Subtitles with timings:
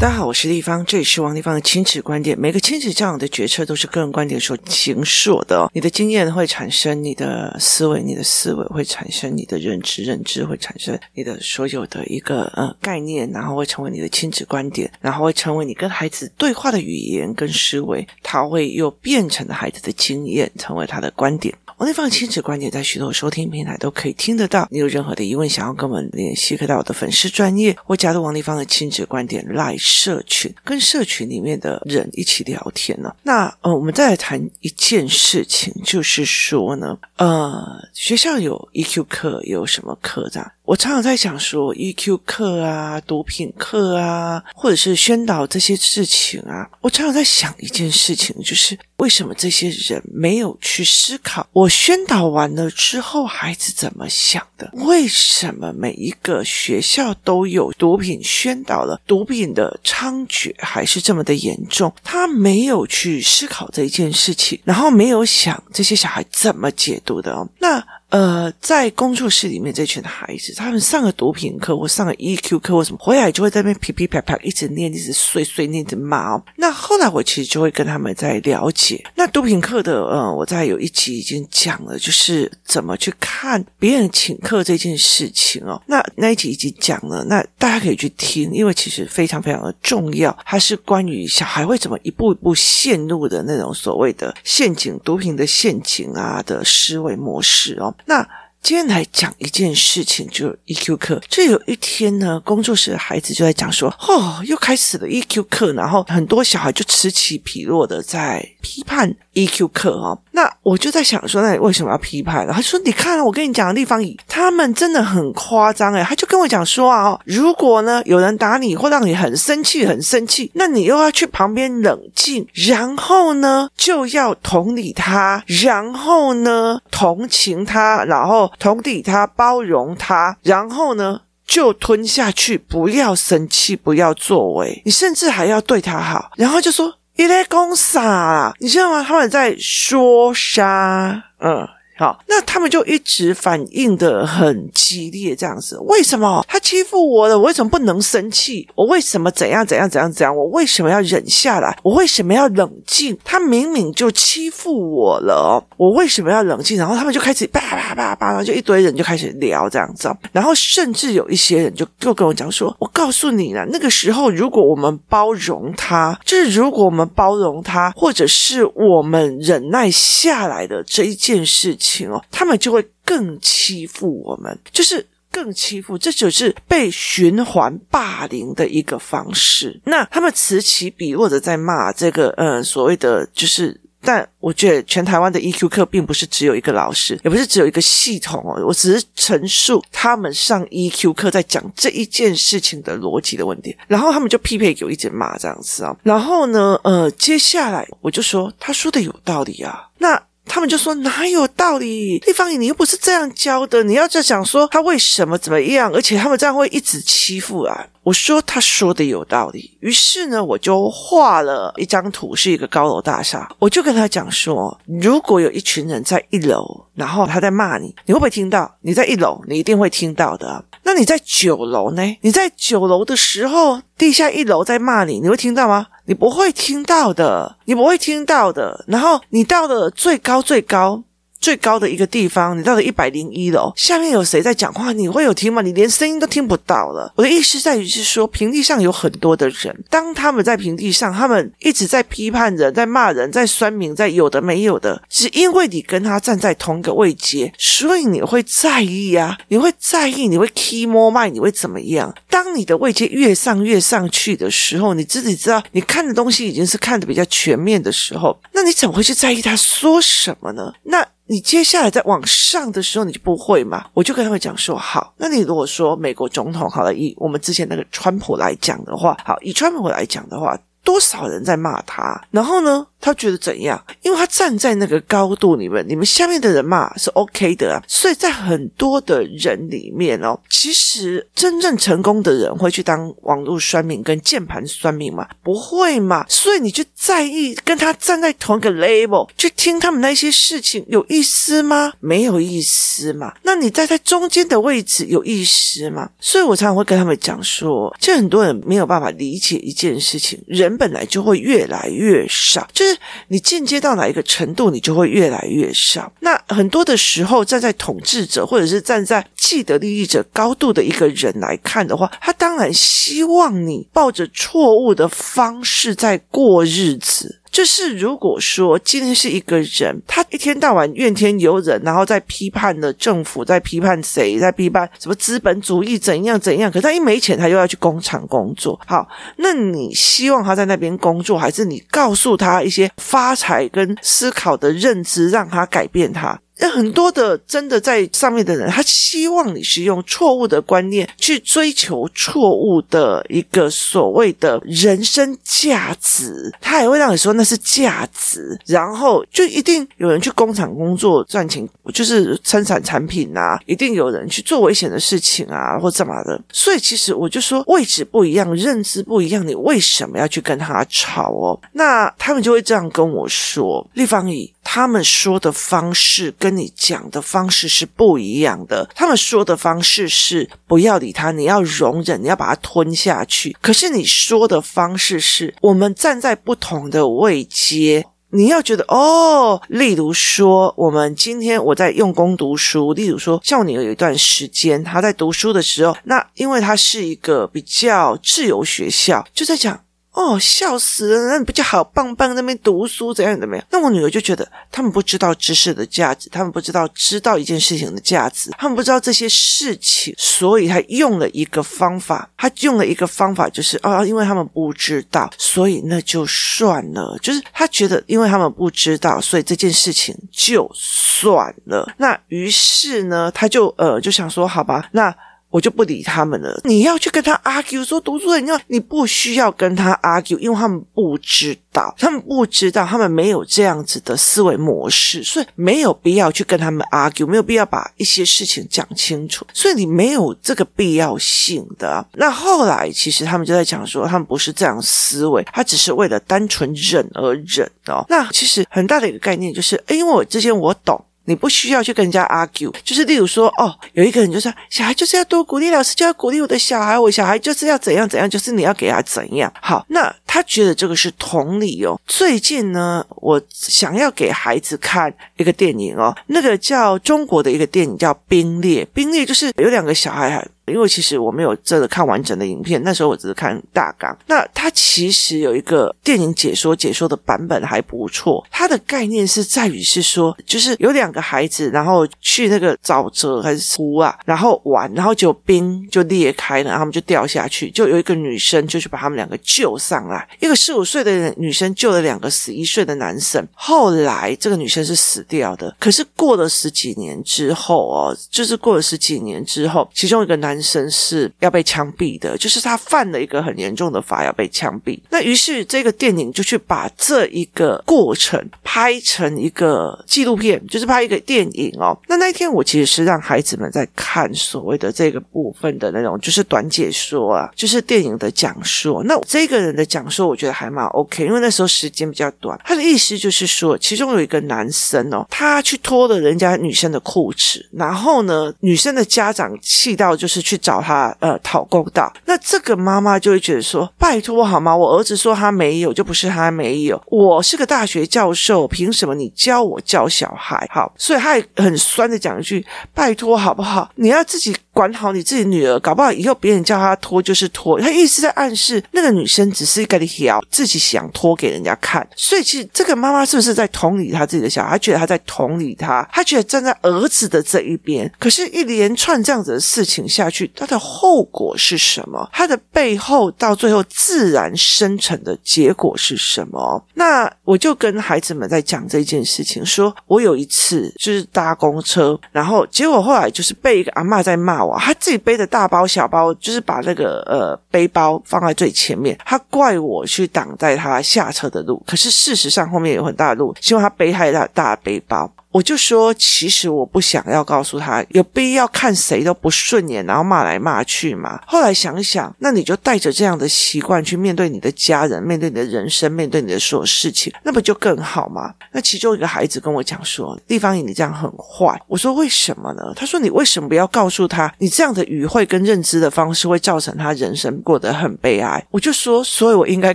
[0.00, 2.38] 大家好，我是丽芳，这里是王丽芳的亲子观点。
[2.38, 5.68] 每个亲子教养的决策都是个人观点所形塑的哦。
[5.74, 21.52] 你的经验会产生你的思维，你的思维会产生你的认知，认知会产生你的所有的一个呃概念，然后会成为你的亲子观点，然后会成为你跟孩子对话的语言跟思维，它会又变成了孩子的经验，成为他的观点。
[21.78, 24.66] 王丽芳的亲子观点在许多收听平台都可以听得到。
[24.68, 33.14] 你有任何的疑问，想要跟我们联系，可以到我的粉丝专业或加入王丽芳的亲子观点 Live 社群，跟社群里面的人一起聊天呢。
[33.22, 40.52] 那呃，我们再来谈一件事情，就是说呢，呃，学校有 EQ 课，有什么课的？
[40.68, 54.70] 我常常在想说，EQ 课啊，毒品课啊，或者是宣导这些事情啊，我常常在想一件事情，就是为什么这些人没有去思考，我宣导完了之后，孩子怎么想的？
[54.74, 61.90] 为什么每一个学校都有毒品宣导了，毒品的猖獗还是这么的严重？
[62.04, 67.48] 他没有去思考这一件事情，然后没有想这些小孩怎么解读的哦。
[67.58, 67.82] 那。
[68.10, 76.42] 呃，在工作室里面，这群孩子，他们上了毒品课或上了 EQ 课或什么，回来就会在那边噼噼啪啪一直念，一直碎碎念，一直骂哦。
[76.56, 79.04] 那后来我其实就会跟他们在了解。
[79.14, 85.78] 那毒品课的，呃，我在有一集已经讲了，就是怎么去看别人请客这件事情哦。
[85.86, 90.34] 那那一集已经讲了，那大家可以去听，因为其实非常非常的重要。
[90.46, 97.94] 它是关于小孩会怎么一步一步陷入的那种所谓的陷阱、毒品的陷阱啊的思维模式哦。
[98.06, 98.26] 那
[98.60, 101.22] 今天来讲一件事情，就 EQ 课。
[101.28, 109.14] 就有一天呢，工作室的孩子就在讲说：“哦，又开始了 EQ 课。”然后很多小孩就此起彼落的在批判
[109.46, 110.18] EQ 课哦。
[110.32, 112.46] 那我就在想说，那你为什么要批判？
[112.46, 128.50] 呢他说：“你看，我跟你讲的地方，他们真的很夸张诶。”他就跟我讲说啊，如果呢有人打你，或让你很生气、很生气，那你又要去旁边冷静，然后呢就要同理他，然后呢同情他，然后。
[128.58, 139.02] 同理他，包容他，然后呢，就吞下去，不要生气，不要作为，你甚至还要对他好，然后就说“你在讲啥”，你知道吗？
[139.02, 141.24] 他们在说啥？
[141.40, 141.68] 嗯。
[141.98, 145.76] 好，那他们就一直反应的很激烈，这样子。
[145.88, 147.36] 为什么他欺负我了？
[147.36, 148.68] 我为什么不能生气？
[148.76, 150.36] 我为什么怎样怎样怎样怎样？
[150.36, 151.76] 我为什么要忍下来？
[151.82, 153.18] 我为什么要冷静？
[153.24, 156.78] 他明明就欺负我了，我为什么要冷静？
[156.78, 160.08] 然后他们就开始叭叭叭叭，然后就一堆人就开始聊这样子。
[160.30, 179.80] 然后甚至有一些人就就跟我讲说：“我告诉你了，那个时候如果我们包容他，就是如果我们包容他，或者是我们忍耐下来的这一件事情。”情哦，他们就会更欺负我们，就是更欺负，这就是被循环霸凌的一个方式。
[179.84, 200.20] 那他们此起彼落的在骂这个，呃，所谓的就是，但我觉得全台湾的 EQ 课并不是只有一个老师，也不是只有一个系统哦，我只是陈述他们上 EQ 课在讲这一件事情的逻辑的问题，然后他们就匹配有一直骂这样子啊，然后呢，呃，接下来我就说他说的有道理啊，那。
[200.48, 202.18] 他们就说哪有道理？
[202.26, 207.86] 丽芳，你又不是这样教的，你要再讲说他为什么怎么样，而且他们这样会一直欺负啊。
[208.02, 218.74] 我说他说的有道理，于是呢，我就画了一张图，是一个高楼大厦，我就跟他讲说，如果有一群人在一楼，然后他在骂你，你会不会听到？
[218.80, 220.64] 你在一楼，你一定会听到的。
[220.84, 222.16] 那你在九楼呢？
[222.22, 225.88] 你在九楼的时候，地下一楼在骂你，你会听到吗？
[226.08, 228.82] 你不会听到的，你不会听到的。
[228.88, 231.02] 然后你到了最高最高。
[231.40, 234.92] 最高的一个地方，你到了一百零一楼，下面有谁在讲话？
[234.92, 235.62] 你会有听吗？
[235.62, 237.12] 你连声音都听不到了。
[237.16, 252.14] 我的意思在于是说，平地上有很多的人，当他们在平地上，他们一直在批判人，在骂人，在酸民，在有的没有的，只因为你跟他站在同一个位阶，所以你会在意啊，你会在意，你会 key more mind，你会怎么样？
[252.28, 260.72] 当你的位阶越上越上去的时候，你自己知道，你看的东西已经是看得比较全面的时候，那你怎么会去在意他说什么呢？
[260.82, 261.06] 那。
[261.28, 263.84] 你接下来再往上的时候，你就不会嘛？
[263.94, 270.58] 我就跟他们讲说，好，那你如果说美国总统好了，以我们之前那个川普来讲的话，好，以川普来讲的话。
[270.84, 272.18] 多少人在骂他？
[272.30, 273.82] 然后呢，他觉得怎样？
[274.02, 277.82] 因为他站在那个高度里面，你们下面的人嘛是 OK 的啊。
[277.86, 285.26] 所以在很多的人里面哦，其实真正成功的人会去当网络酸民跟键盘酸民吗？
[285.42, 286.26] 不会嘛。
[286.28, 291.92] 所以你就在意跟他站在同一个 level，去听他们那些事情有意思吗？
[292.00, 293.34] 没有意思嘛。
[293.42, 296.10] 那你站在中间的位置有意思吗？
[296.20, 302.87] 所以我常常会跟他们讲说，就很多人没有办法理解一件事情，人本来就会越来越少，就
[303.28, 306.12] 你进阶到哪一个程度，你就会越来越少。
[306.20, 317.40] 那很多的时候，站在统治者或者是站在既得利益者高度的一个人来看的话，他当然希望你抱着错误的方式在过日子。
[317.50, 328.78] 就是如果说今天是一个人，他一天到晚怨天尤人，然后在批判的政府，在批判谁，在批判什么资本主义怎样怎样，可他一没钱，他又要去工厂工作。
[328.86, 336.38] 好，那你希望他在那边工作，还是你告诉他一些发财跟思考的认知，让他改变他？
[336.60, 356.40] 那很多的真的在上面的人，他希望你是用错误的观念去追求错误的一个所谓的人生价值，他也会让你说那是价值，然后就一定有人去工厂工作赚钱，就是生产产品啊，一定有人去做危险的事情啊，或干嘛的。
[356.52, 361.58] 所以其实我就说位置不一样，认知不一样，你为什么要去跟他吵哦？
[361.72, 364.52] 那他们就会这样跟我说，立方体。
[364.70, 368.86] 他们说的方式跟你讲的方式是不一样的。
[368.94, 373.56] 他们说的方式是不要理他，你要容忍，你要把它吞下去。
[373.62, 379.58] 可是你说的方式是我们站在不同的位阶，你要觉得哦。
[379.68, 382.92] 例如说，我们今天我在用功读书。
[382.92, 389.80] 例如说，像我女儿有一段时间，她在读书的时候，那因为她是一个比较自由学校，就在讲。
[390.18, 391.28] 哦，笑死了！
[391.28, 393.64] 那你不就好棒棒在那边读书怎样怎么样？
[393.70, 407.16] 那我女儿就觉得他们不知道知识的价值，他们不知道知道一件事情的价值，他们不知道这些事情，所以他用了一个方法，他用了一个方法，就是哦，因为他们不知道，所以那就算了。
[407.22, 411.88] 就是他觉得，因为他们不知道，所以这件事情就算了。
[411.98, 415.14] 那于是呢，他就呃就想说，好吧，那。
[415.50, 416.60] 我就不理他们了。
[416.64, 432.06] 你要去跟他 argue 说读书人，你要你不需要跟他 argue，因为他们不知道，他们不知道，他们没有这样子的思维模式，所以没有必要去跟他们 argue，没有必要把一些事情讲清楚，所以你没有这个必要性的。
[432.12, 438.04] 那后来其实他们就在讲说，他们不是这样思维，他只是为了单纯忍而忍哦。
[438.08, 441.02] 那其实很大的一个概念就是，因为我之前我懂。
[441.28, 449.52] 你不需要去跟人家 argue，就是例如说，哦，有一个人就说，小孩就是要多鼓励，老师就要鼓励我的小孩，我小孩就是要怎样怎样，就是你要给他怎样。
[449.60, 452.00] 好，那他觉得这个是同理哦。
[452.06, 460.42] 最近呢，我想要给孩子看一个电影哦，那个叫中国的一个电影叫《冰裂》，冰裂就是有两个小孩。
[460.70, 464.14] 因为其实我没有真的看完整的影片，那时候我只是看大纲。
[464.26, 468.44] 那它其实有一个电影解说，解说的版本还不错。
[468.50, 477.70] 它的概念是在于是说，就是有两个孩子，然后去那个沼泽还是湖啊，然后玩，然后就冰就裂开了，然后他们就掉下去。
[477.70, 483.46] 就有一个女生就去把他们两个救上来，一个十五岁的女生救了两个十一岁的男生。
[483.54, 490.57] 后来这个女生是死掉的，可是过了十几年之后哦，就是过了十几年之后，其中一个男。
[490.58, 494.98] 男生是要被枪毙的，就是他犯了一个很严重的法，要被枪毙。
[495.08, 501.96] 那于是这个电影就去把这一个过程拍成一个纪录片，就是拍一个电影哦。
[502.08, 509.00] 那那一天我其实是让孩子们在看所谓的这个部分的那种，就是短解说啊，就是电影的讲述。
[509.04, 512.60] 那这个人的讲述我觉得还蛮 OK，因为那时候时间比较短。
[512.64, 520.47] 他的意思就是说，其中有一个男生哦，他去脱了人家女生的裤子，然后呢，女生的家长气到就是。
[520.48, 524.74] 去找他呃讨公道，那这个妈妈就会觉得说：拜托好吗？
[524.74, 526.98] 我儿子说他没有，就不是他没有。
[527.08, 530.66] 我是个大学教授，凭什么你教我教小孩？
[530.72, 532.64] 好，所以他也很酸的讲一句：
[532.94, 533.90] 拜托好不好？
[533.96, 537.80] 你要自己管好你自己女儿，搞不好以后别人叫她脱就是脱。
[537.80, 542.06] 他意思在暗示那个女生只是一个条，自己想脱给人家看。
[542.14, 544.70] 所以其实这个妈妈是不是在同理他自己的小孩？
[544.70, 548.08] 她觉得他在同理他，他觉得站在儿子的这一边。
[548.20, 550.48] 可是，一连串这样子的事情下去。
[550.54, 552.30] 它的后果是什么？
[552.32, 556.80] 它的背后到最后自然生成的结果是什么？
[556.94, 571.80] 那我就跟孩子们在讲这件事情，说我有一次就是搭公车，然后结果后来就是被一个阿嬷在骂，他自己背着大包小包，就是把那个呃背包放在最前面，他怪我去挡在他下车的路。
[571.86, 575.30] 可是事实上后面有很大的路，希望他背太大大的背包。
[575.50, 581.40] 我就说，其实我不想要告诉他，有必要看谁都不顺眼，然后骂来骂去嘛。
[581.46, 588.54] 后来想想，那你就带着这样的习惯去面对你的家人，面对你的人生，面对你的所有事情，那不就更好吗？
[588.72, 599.94] 那其中一个孩子跟我讲说：“地方，你这样很坏。”我说：“为什么呢？”他说：“你为什么不要告诉他，你这样的语汇跟认知的方式会造成他人生过得很悲哀？”我就说：“所以我应该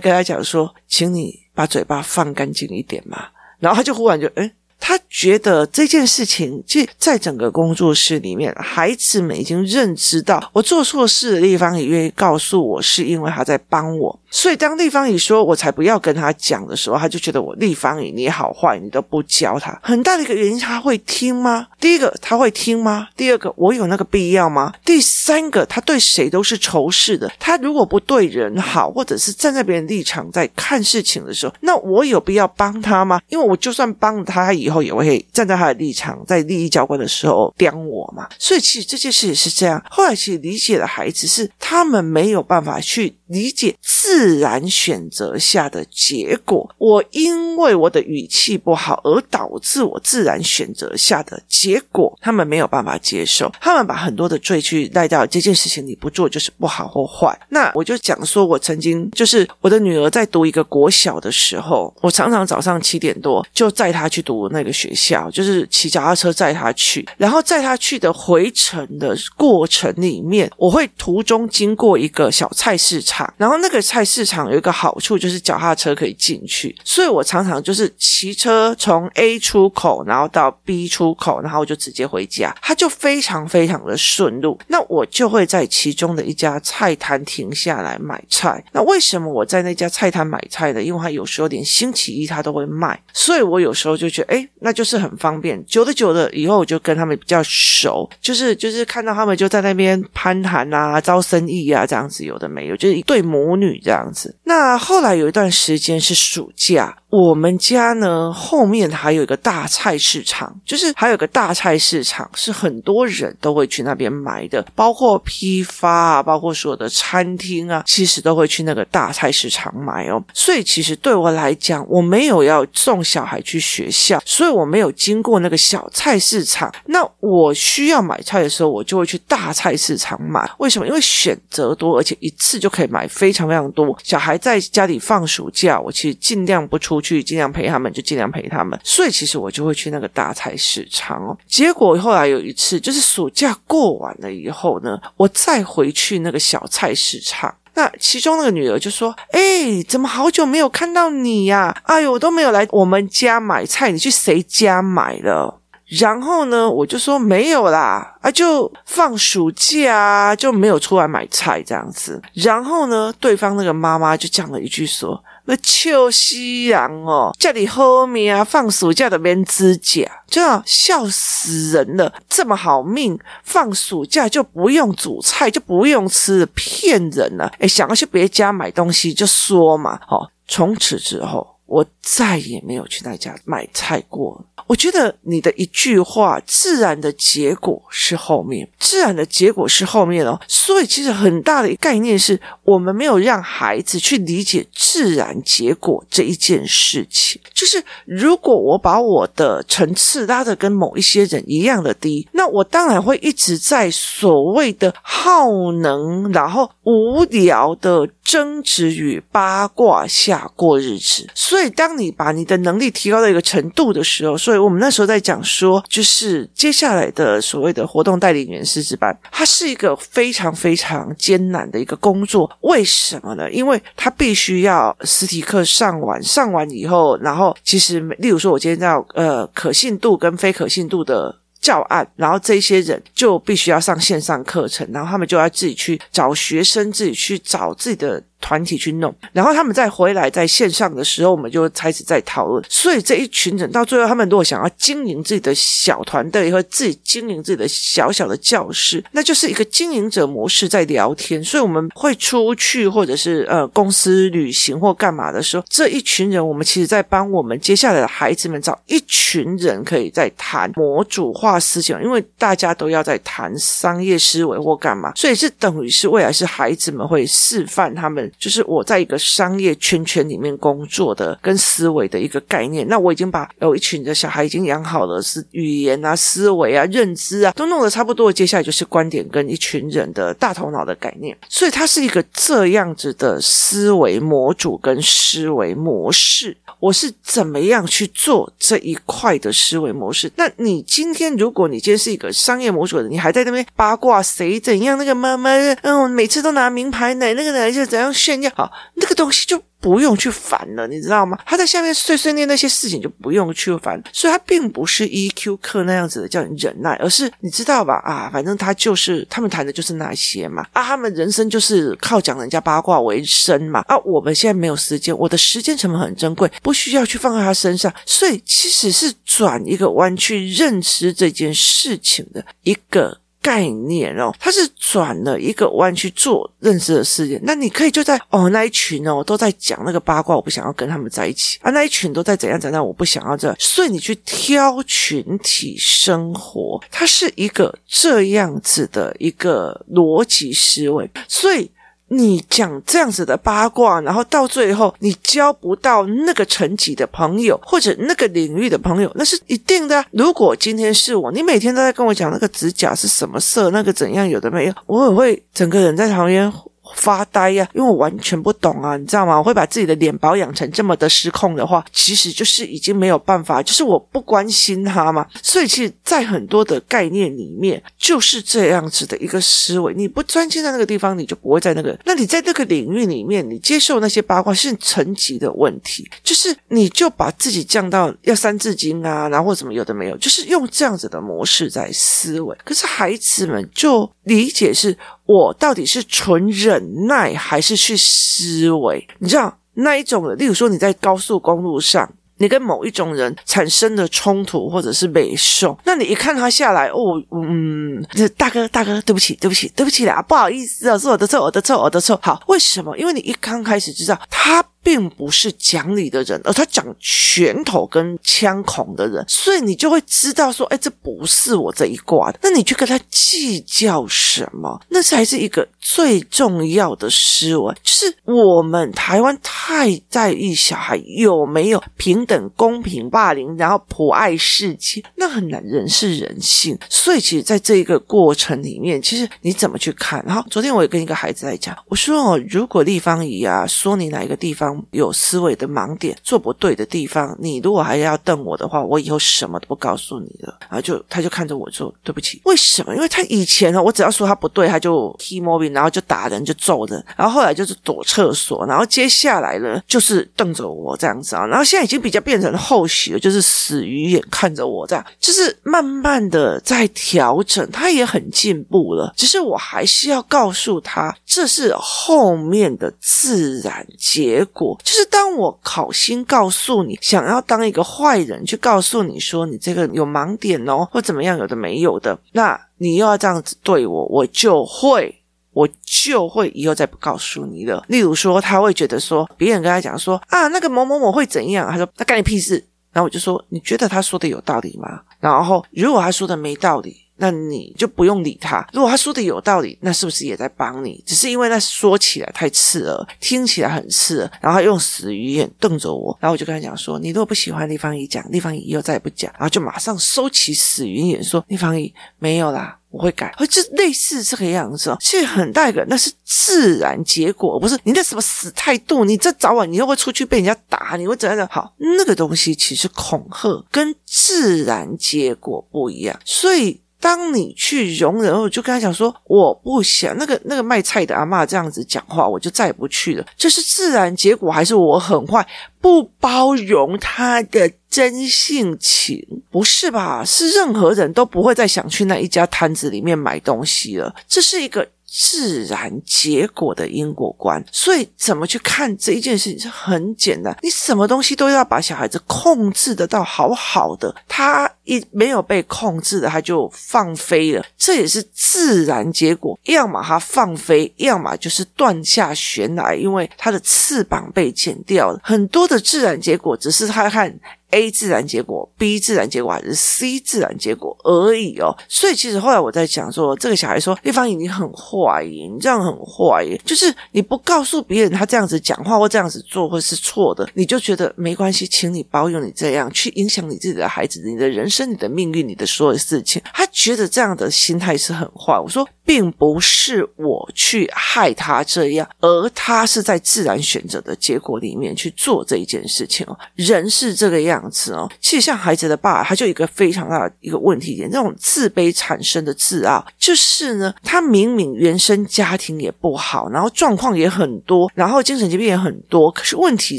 [0.00, 3.26] 跟他讲说，请你把嘴巴放干净一点嘛。”
[3.60, 4.50] 然后他就忽然就诶
[4.86, 14.20] 他觉得这件事情，就在整个工作室里面，孩子们已经认知到我做错事的地方，也愿意告诉我，是因为他在帮我。
[14.30, 19.78] 所以当立方体说我才不要跟他讲的时候，他就觉得我立方体你好坏，你都不教他。
[19.82, 21.66] 很大的一个原因，他会听吗？
[21.80, 23.08] 第一个，他会听吗？
[23.16, 24.74] 第二个，我有那个必要吗？
[24.84, 27.32] 第三个，他对谁都是仇视的。
[27.38, 33.18] 他如果不对人好，或者是站在别人立场在看事情的时候，那我有必要帮他吗？
[33.28, 34.73] 因为我就算帮了，他以后。
[34.74, 39.82] 后也会站在他的立场，在利益交关的时候刁我嘛，所以其实这件事也是这样。
[39.88, 46.68] 后来其实理解的孩子是他们没有办法去理解自然选择下的结果。
[46.78, 53.50] 我因为我的语气不好而导致我自然选择下的结果，他们没有办法接受。
[53.60, 57.38] 他们把很多的罪去赖到这件事情，你不做就是不好或坏。
[57.48, 73.32] 那我就讲说，我曾经就是我的女儿在读一个国小的时候，我常常早上七点多就载她去读那一个学校，就是骑脚踏车载他去，然后载他去的回程的过程里面，我会途中经过一个小菜市场。
[73.36, 84.58] 然后那个菜市场有一个好处，就是脚踏车可以进去，所以我常常就是骑车从 A 出口，然后到 B 出口，然后我就直接回家，他就非常非常的顺路。
[84.68, 88.64] 那我就会在其中的一家菜摊停下来买菜。
[88.72, 90.82] 那为什么我在那家菜摊买菜呢？
[90.82, 95.64] 因为他有时候连星期一他都会卖，所以我有时候就觉得，哎，那就是很方便。
[95.64, 103.04] 久的久的以后，我就跟他们比较熟，就是就是看到他们就在那边攀谈啊、招生意啊这样子，有的没有，就是一。
[103.04, 106.96] 对母女这样子，那后来有一段时间是暑假。
[107.10, 120.20] 我们家呢，后面还有一个大菜市场，就是还有个大菜市场，是很多人都会去那边买的，包括批发啊，包括所有的餐厅啊，其实都会去那个大菜市场买哦。
[120.32, 126.74] 所以其实对我来讲，我没有要送小孩去学校，所以我没有经过那个小菜市场。
[126.86, 130.50] 那我需要买菜的时候，我就会去大菜市场买。
[130.58, 130.88] 为什么？
[130.88, 133.96] 因为选择多，而且一次就可以买非常非常多。
[134.02, 136.94] 小孩在家里放暑假，我其实尽量不出。
[137.04, 138.80] 去尽量陪他们，就尽量陪他们。
[138.82, 141.36] 所以其实我就会去那个大菜市场哦。
[141.46, 147.54] 结果后来有一次，就是暑假过完了以后呢，我再回去那个小菜市场。
[147.74, 151.76] 那其中那个女儿就说：“哎，怎么好久没有看到你呀？
[151.84, 155.60] 哎呦，我都没有来我们家买菜，你去谁家买了？”
[156.00, 162.20] 然后呢，我就说没有啦，啊，就放暑假啊就没有出来买菜这样子。
[162.32, 165.22] 然后呢，对方那个妈妈就讲了一句说。
[165.46, 172.12] 那秋夕阳哦，家里后面啊，放暑假都免指甲，就要笑死人了。
[172.28, 177.52] 这么好命，放暑假就不用煮菜，就不用吃，骗人了。
[177.58, 181.46] 诶，想要去别家买东西就说嘛，哦，从此之后。
[181.66, 184.44] 我再也没有去那家买菜过。
[184.66, 190.40] 我觉得你的一句话，自然的结果是后面，自然的结果是后面哦。
[190.48, 197.40] 所以其实很大的概念是我们没有让孩子去理解自然结果这一件事情。
[197.52, 211.28] 就是如果我把我的层次拉得跟某一些人一样的低，那我当然会一直在所谓的耗能，然后无聊的争执与八卦下过日子。
[211.34, 222.50] 所以，当你把你的能力提高到一个程度的时候，所以我们那时候在讲说，就是接下来的所谓的活动带领员师资班，它是一个非常非常艰难的一个工作。
[222.60, 223.50] 为什么呢？
[223.50, 231.34] 因为他必须要实体课上完，上完以后，然后其实，例如说，我今天要呃可信度跟非可信度的。
[231.60, 242.62] 教案，然后这些人就必须要上线上课程，然后他们就要自己去找学生，自己去找自己的团体去弄，然后他们再回来在线上的时候，我们就开始在讨论。
[242.68, 251.42] 所以这一群人到最后，他们如果想要经营自己的小团队，或自己经营自己的小小的教室，那就是一个经营者模式在聊天。
[251.42, 272.86] 所以我们会出去，或者是呃公司旅行或干嘛的时候，这一群人，我们其实在帮我们接下来的孩子们找一群人可以在谈模组化思想，因为大家都要在谈商业思维或干嘛，所以是等于是未来是孩子们会示范他们，就是我在一个商业圈圈里面工作的跟思维的一个概念。
[272.88, 286.56] 那我已经把有一群的小孩已经养好了，是语言啊、思维啊、认知啊都弄得差不多，接下来就是观点跟一群人的大头脑的概念，所以它是一个这样子的思维模组跟思维模式。
[286.80, 290.30] 我是怎么样去做这一块的思维模式？
[290.36, 294.98] 那你今天，如果你今天是一个商业模组的，你还在那边八卦谁怎样？
[294.98, 295.50] 那个妈妈，
[295.80, 298.50] 嗯，每次都拿名牌奶，那个奶就怎样炫耀？
[298.54, 299.60] 好，那个东西就。
[299.84, 301.38] 不用去烦了，你知道吗？
[301.44, 308.00] 他在下面碎碎念那些事情就不用去烦，所以他并不是 EQ 课那样子的叫忍耐，而是你知道吧？
[308.02, 323.18] 啊，反正他就是他们谈的就是那些嘛，啊，他们人生就是靠讲人家八卦为生嘛，啊，我们现在没有时间，我的时间成本很珍贵，不需要去放在他身上，所以其实是转一个弯去认知这件事情的一个。
[323.44, 327.38] 概念哦，他是转了一个弯去做认识的事件。
[327.44, 331.70] 那你可以就在哦那一群哦都在讲那个八卦，我不想要跟他们在一起啊。
[331.72, 333.54] 那一群都在怎样怎样，我不想要这。
[333.58, 341.10] 所以你去挑群体生活，它是一个这样子的一个逻辑思维。
[341.28, 341.70] 所以。
[342.08, 350.04] 你讲这样子的八卦，然后到最后你交不到那个层级的朋友，或者那个领域的朋友，那是一定的。
[350.10, 356.52] 如果今天是我，你每天都在跟我讲那个指甲是什么色，那个怎样，有的没有，我也会整个人在旁边。
[356.96, 359.38] 发呆呀、因为我完全不懂啊，你知道吗？
[359.38, 365.26] 我会把自己的脸保养成这么的失控的话，其实就是已经没有办法，就是我不关心他嘛。
[365.42, 369.94] 所以，其实，在很多的概念里面，就是这样子的一个思维。
[369.94, 371.98] 你不专心在那个地方，你就不会在那个。
[372.04, 382.56] 那你在那个领域里面，你接受那些八卦是层级的问题，就是你就把自己降到要三字经啊，然后什么有的没有，就是用这样子的模式在思维。
[382.64, 384.96] 可是孩子们就理解是。
[385.26, 389.06] 我到底是纯忍耐还是去思维？
[389.18, 398.04] 你知道那一种的，例如说你在高速公路上，你跟某一种人产生的冲突或者是背受，那你一看他下来，哦，嗯，
[398.36, 402.18] 大哥大哥，对不起对不起对不起啦，不好意思啊，是我的错我的错我的错。
[402.22, 402.96] 好，为什么？
[402.98, 404.64] 因为你一刚开始知道他。
[404.84, 412.38] 并不是讲理的人，而他讲拳头跟枪孔的人，所以你就会知道说，哎，这不是我这一卦的。
[412.42, 414.80] 那你去跟他计较什么？
[414.90, 425.64] 那才是一个最重要的思维，就是我们台湾太在意小孩有没有平等、公平、霸凌，然后普爱世界，那很难。
[425.64, 430.22] 人是人性，所以其实在这一个过程里面，其实你怎么去看？
[430.26, 434.73] 然后昨天我也跟一个孩子在讲，我说哦，如果立方仪啊说你哪一个地方。
[434.90, 440.56] 有思维的盲点，做不对的地方，你如果还要瞪我的话，我以后什么都不告诉你了。
[440.68, 442.94] 然后就他就看着我说：“对不起。”为什么？
[442.94, 447.04] 因为他以前呢，我只要说他不对，他就踢毛病，然后就打人，就揍人。
[447.16, 451.46] 然后后来就是躲厕所，然后接下来呢，就是瞪着我这样子啊。
[451.46, 457.68] 然后现在已经比较变成后续了，就是死鱼眼看着我这样，就是慢慢的在调整。
[457.70, 464.63] 他也很进步了，只是我还是要告诉他，这是后面的自然结果。
[464.84, 475.14] 就是当我好心告诉你，想要当一个坏人去告诉你说你这个有盲点哦，或怎么样，有的没有的，那你又要这样子对我，我就会，
[475.52, 477.84] 我就会以后再不告诉你了。
[477.88, 482.64] 例如说，他会觉得说，别人跟他讲说啊，那个某某某会怎样，他说那干你屁事。
[482.92, 485.00] 然后我就说，你觉得他说的有道理吗？
[485.18, 487.03] 然后如果他说的没道理。
[487.16, 488.66] 那你就不用理他。
[488.72, 491.02] 如果他说的有道理，那是不是也在帮你？
[491.06, 511.46] 只是因为那说起来太刺耳，听起来很刺耳，然后他用死鱼眼瞪着我，然后我就跟他讲说：“你如果不喜欢立方姨讲，立方姨以后再也不讲。”然后就马上收起死鱼眼说：“立方姨没有啦，我会改。”就类似这个样子哦，其实很大一个那是自然结果，不是你那什么死态度，你这早晚你又会出去被人家打，你会怎样的？
[511.50, 516.80] 好，那个东西其实恐吓跟自然结果不一样，所以。
[517.04, 523.26] 当你去容忍，我就跟他讲说，我不想那个那个卖菜的阿嬷这样子讲话，我就再也不去了。
[523.36, 525.46] 就是自然结果，还是我很坏？
[525.84, 530.24] 不包容他的真性情，不是吧？
[530.24, 534.14] 是任何人都不会再想去那一家摊子里面买东西了。
[534.26, 534.88] 这是一个。
[535.16, 540.52] 自然结果的因果观，所以怎么去看这一件事情是很简单。
[540.60, 549.56] 你什么东西都要把小孩子控制得到好好的，他一没有被控制的，他就放飞了，这也是自然结果。
[549.66, 555.20] 要么他放飞，要么就是断下悬来，因为他的翅膀被剪掉了。
[555.22, 557.34] 很多的自然结果只是他看。
[557.70, 561.76] A 自然结果，B 自然结果还是 C 自然结果而已哦。
[561.88, 576.40] 所以其实后来我在讲说，这个小孩说丽芳，你很坏耶，你这样很坏耶，就是你不告诉别人他这样子讲话或这样子做会是错的，你就觉得没关系，请你保佑你这样去影响你自己的孩子、你的人生、你的命运、你的所有事情。
[576.54, 578.58] 他觉得这样的心态是很坏。
[578.58, 578.86] 我说。
[579.06, 586.34] 并不是我去害他这样，而他是在自然选择的结果里面去做这一件事情哦。
[586.54, 588.10] 人是这个样子哦。
[588.18, 599.98] 其实像孩子的爸，他就一个非常大的一个问题点，这种自卑产生的自傲，就是呢，他明明原生家庭也不好，然后状况也很多，然后精神疾病也很多，可是问题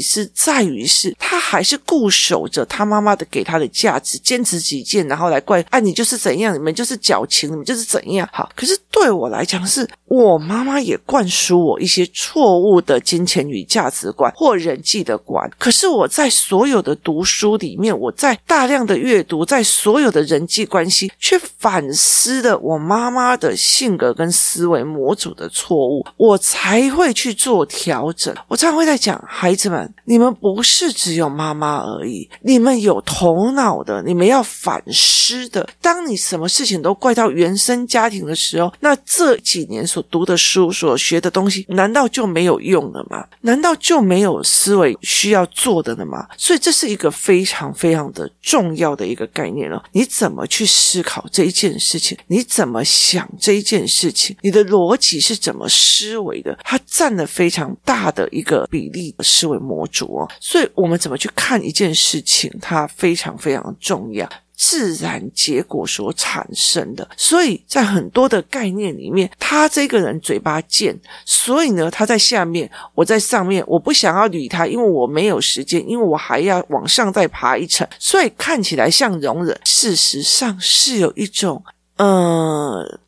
[0.00, 8.78] 是在于是，他还是固守着他妈妈的给他的价值，坚持己见，然后来怪，啊，你就是怎样，你们就是矫情，你们就是怎样，好，可是。
[8.96, 15.48] 对我来讲，是我妈妈也灌输我一些错误的金钱与价值观或人际的观。
[15.58, 28.34] 可是我在所有的读书里面，我在大量的阅读，在所有的人际关系，却反思了我妈妈的性格跟思维模组的错误，我才会去做调整。
[28.48, 35.68] 我常常会在讲，孩子们，你们不是只有妈妈而已，你们有头脑的，你们要反思的。
[35.82, 43.24] 当你什么事情都怪到原生家庭的时候，那这几年所读的书、所学的东西，难道就没有用了吗？
[43.42, 46.26] 难道就没有思维需要做的了吗？
[46.36, 49.82] 所以这是一个非常非常的重要的一个概念了。
[49.92, 52.18] 你怎么去思考这一件事情？
[52.26, 54.36] 你怎么想这一件事情？
[54.42, 56.58] 你的逻辑是怎么思维的？
[56.64, 60.28] 它占了非常大的一个比例的思维模组哦。
[60.40, 64.28] 所以我们怎么去看一件事情，它非常非常重要。
[64.56, 81.62] 自然结果所产生的，所以在很多的概念里面，他这个人嘴巴贱，所以呢，他在下面，我在上面，我不想要理他，因为我没有时间，因为我还要往上再爬一层，所以看起来像容忍，事实上是有一种，
[81.98, 82.98] 呃，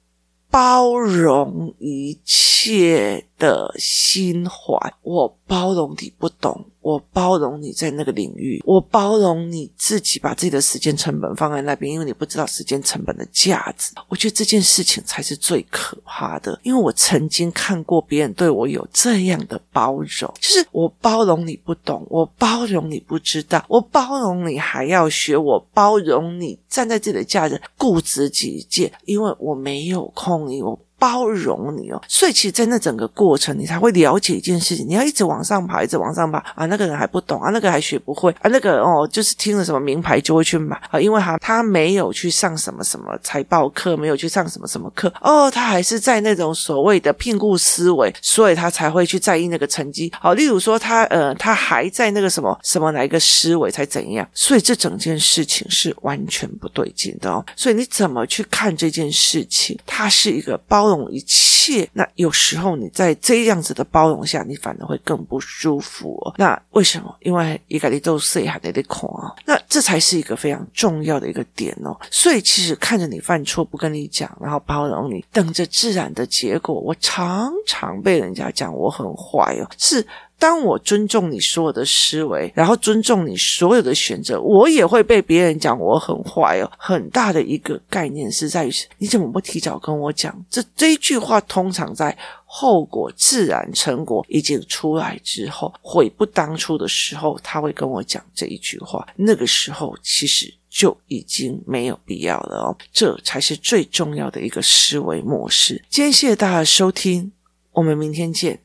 [0.51, 6.67] 包容一切的心怀，我包容你不懂。
[6.89, 13.93] 我包容你在那个领域，我包容你自己把自己的时间成本放在那边，因为你不知道时间成本的价值。
[14.09, 30.79] 我觉得这件事情才是最可怕的，因为我曾经看过别人对我有这样的包容，就是我包容你不懂，我包容你不知道，我包容你还要学，我包容你站在自己的价值固执己见，因为我没有空，我。
[30.99, 34.87] 包容你哦，所以其实，在那整个过程，你才会了解一件事情。
[34.89, 36.67] 你要一直往上爬，一直往上爬啊！
[36.67, 50.13] 那个人还不懂啊，那个还学不会啊，那个哦，就是听了什么名牌就会去买啊，因为他他没有去上什么什么财报课，没有去上什么什么课哦，他还是在那种所谓的聘雇思维，所以他才会去在意那个成绩。
[50.21, 54.29] 好，例如说他呃，他还在那个什么什么哪一个思维才怎样？
[54.35, 57.45] 所以这整件事情是完全不对劲的哦。
[57.55, 59.79] 所以你怎么去看这件事情？
[59.87, 60.88] 它是一个包。
[60.89, 66.19] 包容一切，那有时候你在这样子的包容下，你反而会更不舒服。
[66.39, 67.15] 那为什么？
[67.21, 69.35] 因为一个你都是还得得空啊？
[69.45, 71.95] 那这才是一个非常重要的一个点哦。
[72.11, 76.75] 所以其实看着你犯错不跟你讲，然后包容你，等着自然的结果。
[76.75, 80.07] 我常常被人家讲我很坏哦，是。
[80.39, 86.71] 当我尊重你所有的思维，然后尊重你所有的选择，我也会被别人讲我很坏哦。
[86.79, 90.33] 很大的一个概念是在于，你怎么不提早跟我讲？
[90.49, 99.07] 这这一句话通常在后果自然成果已经出来之后，悔不当初的时候，他会跟我讲这一句话。
[99.17, 102.77] 那个时候其实就已经没有必要了哦。
[102.93, 105.85] 这才是最重要的一个思维模式。
[105.91, 107.33] 今天谢谢大家收听，
[107.73, 108.61] 我们明天见。